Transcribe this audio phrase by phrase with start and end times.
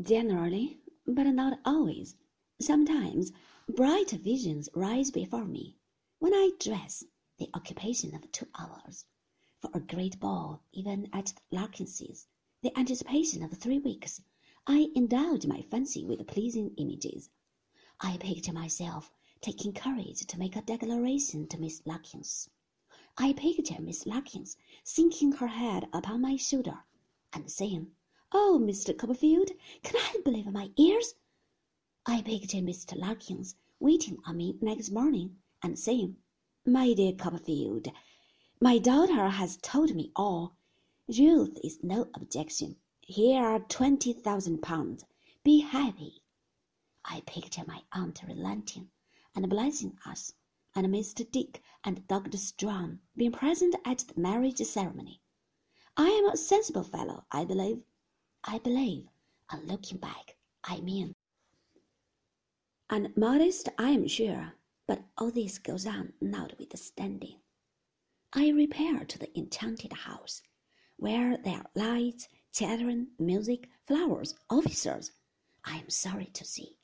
[0.00, 2.16] Generally, but not always.
[2.58, 3.30] Sometimes
[3.68, 5.76] bright visions rise before me
[6.18, 7.04] when I dress,
[7.36, 9.04] the occupation of two hours,
[9.58, 12.26] for a great ball, even at Larkins's,
[12.62, 14.22] the anticipation of three weeks.
[14.66, 17.28] I indulge my fancy with pleasing images.
[18.00, 19.12] I picture myself
[19.42, 22.48] taking courage to make a declaration to Miss Larkins.
[23.18, 26.78] I picture Miss Larkins sinking her head upon my shoulder
[27.34, 27.90] and saying,
[28.34, 28.96] "Oh, Mr.
[28.96, 29.50] Copperfield,
[29.82, 31.16] can I believe my ears?"
[32.06, 32.96] I picture Mr.
[32.98, 36.16] Larkins waiting on me next morning and saying,
[36.64, 37.88] "My dear Copperfield,
[38.58, 40.56] my daughter has told me all.
[41.08, 42.76] Ruth is no objection.
[43.02, 45.04] Here are twenty thousand pounds.
[45.44, 46.22] Be happy."
[47.04, 48.90] I picture my aunt relenting
[49.34, 50.32] and blessing us,
[50.74, 51.30] and Mr.
[51.30, 52.38] Dick and Dr.
[52.38, 55.20] Strong being present at the marriage ceremony.
[55.98, 57.84] I am a sensible fellow, I believe.
[58.44, 59.08] I believe,
[59.50, 61.14] on looking back, I mean.
[62.90, 64.54] And modest, I am sure,
[64.86, 67.36] but all this goes on notwithstanding.
[68.32, 70.42] I repair to the enchanted house,
[70.96, 75.12] where there are lights, chattering, music, flowers, officers,
[75.64, 76.76] I am sorry to see,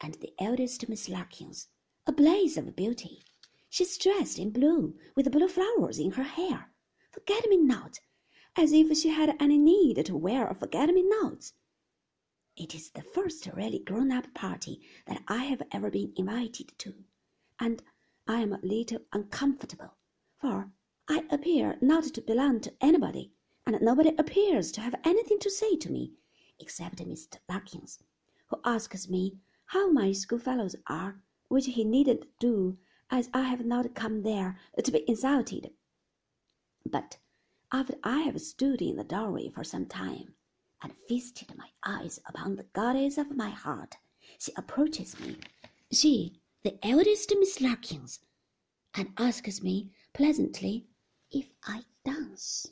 [0.00, 1.68] and the eldest Miss Larkins,
[2.06, 3.22] a blaze of beauty.
[3.70, 6.70] She's dressed in blue, with blue flowers in her hair.
[7.12, 8.00] Forget me not,
[8.56, 11.54] as if she had any need to wear a forget me nots.
[12.56, 16.94] It is the first really grown up party that I have ever been invited to,
[17.58, 17.82] and
[18.28, 19.96] I am a little uncomfortable,
[20.40, 20.70] for
[21.08, 23.32] I appear not to belong to anybody,
[23.66, 26.12] and nobody appears to have anything to say to me,
[26.60, 27.38] except Mr.
[27.48, 27.98] Larkins,
[28.46, 32.78] who asks me how my schoolfellows are, which he needn't do,
[33.10, 35.72] as I have not come there to be insulted.
[36.86, 37.18] But
[37.72, 40.34] after I have stood in the doorway for some time,
[40.82, 43.96] and feasted my eyes upon the goddess of my heart,
[44.38, 45.38] she approaches me,
[45.90, 48.20] she, the eldest Miss Larkins,
[48.94, 50.86] and asks me pleasantly
[51.30, 52.66] if I dance.